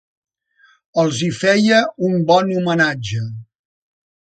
Els 1.03 1.21
hi 1.21 1.29
feia 1.43 1.83
un 2.09 2.19
bon 2.33 2.53
homenatge. 2.59 3.27